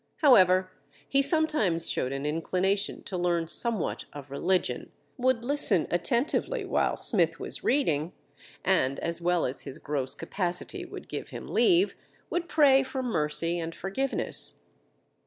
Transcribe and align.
However, 0.23 0.71
he 1.07 1.21
sometimes 1.21 1.87
showed 1.87 2.11
an 2.11 2.25
inclination 2.25 3.03
to 3.03 3.15
learn 3.15 3.47
somewhat 3.47 4.05
of 4.13 4.31
religion, 4.31 4.91
would 5.15 5.45
listen 5.45 5.85
attentively 5.91 6.65
while 6.65 6.97
Smith 6.97 7.39
was 7.39 7.63
reading, 7.63 8.11
and 8.65 8.97
as 8.97 9.21
well 9.21 9.45
as 9.45 9.61
his 9.61 9.77
gross 9.77 10.15
capacity 10.15 10.85
would 10.85 11.07
give 11.07 11.29
him 11.29 11.47
leave, 11.47 11.93
would 12.31 12.47
pray 12.49 12.81
for 12.81 13.03
mercy 13.03 13.59
and 13.59 13.75
forgiveness. 13.75 14.63